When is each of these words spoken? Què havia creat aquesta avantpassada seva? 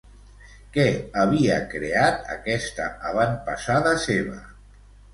Què 0.77 0.85
havia 1.25 1.59
creat 1.75 2.27
aquesta 2.39 2.91
avantpassada 3.13 3.97
seva? 4.11 4.45